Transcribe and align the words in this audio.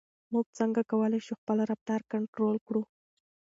موږ 0.31 0.45
څنګه 0.57 0.81
کولای 0.91 1.21
شو 1.25 1.33
خپل 1.41 1.57
رفتار 1.71 2.01
کنټرول 2.13 2.57
کړو؟ 2.67 2.81